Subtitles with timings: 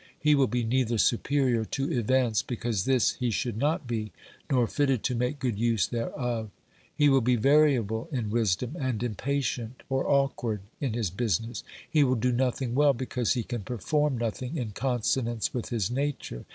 [0.19, 4.11] He will be neither superior to events, because this he should not be,
[4.49, 6.49] nor fitted to make good use thereof
[6.95, 12.15] He will be variable in wisdom and impatient or awkward in his business; he will
[12.15, 16.45] do nothing well because he can perform nothing in consonance with his nature.